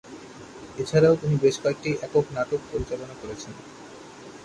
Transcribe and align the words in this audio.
এছাড়াও 0.77 1.15
তিনি 1.15 1.35
বেশ 1.43 1.55
কয়েকটি 1.63 1.89
একক 2.05 2.25
নাটক 2.35 2.61
পরিচালনা 2.71 3.15
করেছেন। 3.21 3.53